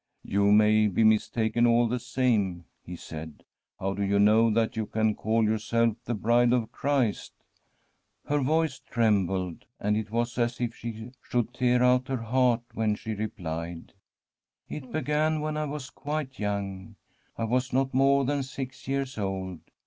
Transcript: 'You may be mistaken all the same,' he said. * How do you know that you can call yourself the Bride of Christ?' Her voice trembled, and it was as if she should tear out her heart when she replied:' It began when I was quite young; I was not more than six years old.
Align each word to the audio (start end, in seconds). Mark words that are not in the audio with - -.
'You 0.23 0.51
may 0.51 0.87
be 0.87 1.03
mistaken 1.03 1.67
all 1.67 1.87
the 1.87 1.99
same,' 1.99 2.65
he 2.83 2.95
said. 2.95 3.43
* 3.61 3.79
How 3.79 3.93
do 3.93 4.01
you 4.03 4.17
know 4.17 4.49
that 4.49 4.75
you 4.75 4.87
can 4.87 5.13
call 5.13 5.43
yourself 5.43 5.95
the 6.05 6.15
Bride 6.15 6.51
of 6.53 6.71
Christ?' 6.71 7.33
Her 8.27 8.39
voice 8.39 8.79
trembled, 8.79 9.65
and 9.79 9.95
it 9.95 10.09
was 10.09 10.39
as 10.39 10.59
if 10.59 10.73
she 10.73 11.11
should 11.21 11.53
tear 11.53 11.83
out 11.83 12.07
her 12.07 12.23
heart 12.23 12.63
when 12.73 12.95
she 12.95 13.13
replied:' 13.13 13.93
It 14.71 14.91
began 14.91 15.39
when 15.39 15.55
I 15.55 15.65
was 15.65 15.91
quite 15.91 16.39
young; 16.39 16.95
I 17.37 17.43
was 17.43 17.71
not 17.71 17.93
more 17.93 18.25
than 18.25 18.41
six 18.41 18.87
years 18.87 19.19
old. 19.19 19.59